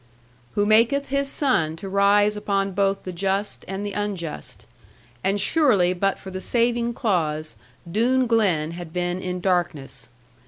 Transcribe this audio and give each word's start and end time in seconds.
Who 0.53 0.65
maketh 0.65 1.09
His 1.09 1.29
sun 1.29 1.75
to 1.75 1.87
rise 1.87 2.35
upon 2.35 2.71
both 2.71 3.03
the 3.03 3.11
just 3.11 3.63
and 3.67 3.85
the 3.85 3.93
unjust. 3.93 4.65
And 5.23 5.39
surely 5.39 5.93
but 5.93 6.17
for 6.17 6.31
the 6.31 6.41
saving 6.41 6.93
clause, 6.93 7.55
Doone 7.87 8.25
Glen 8.25 8.71
had 8.71 8.93
been 8.93 9.19
in 9.21 9.41
darkness. 9.41 10.09